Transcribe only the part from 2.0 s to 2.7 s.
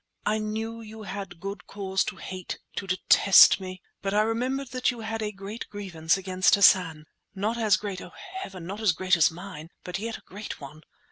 to hate,